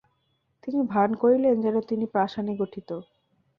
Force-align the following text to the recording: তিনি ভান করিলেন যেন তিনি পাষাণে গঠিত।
তিনি 0.63 0.79
ভান 0.91 1.09
করিলেন 1.13 1.55
যেন 1.61 1.75
তিনি 1.89 2.05
পাষাণে 2.13 2.53
গঠিত। 2.55 2.89